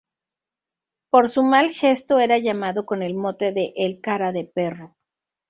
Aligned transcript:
Por 1.11 1.29
su 1.29 1.43
mal 1.43 1.69
gesto 1.69 2.17
era 2.17 2.39
llamado 2.39 2.87
con 2.87 3.03
el 3.03 3.13
mote 3.13 3.51
de 3.51 3.71
""el 3.75 4.01
Cara 4.01 4.31
de 4.31 4.45
Perro"". 4.45 4.95